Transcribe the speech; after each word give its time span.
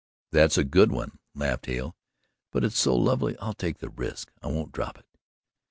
"That's 0.31 0.57
a 0.57 0.63
good 0.63 0.91
one," 0.91 1.19
laughed 1.35 1.67
Hale, 1.67 1.95
"but 2.51 2.63
it's 2.63 2.79
so 2.79 2.95
lovely 2.95 3.37
I'll 3.37 3.53
take 3.53 3.77
the 3.77 3.89
risk. 3.89 4.31
I 4.41 4.47
won't 4.47 4.71
drop 4.71 4.97
it." 4.97 5.05